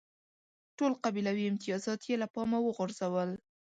[0.77, 3.29] ټول قبیلوي امتیازات یې له پامه وغورځول.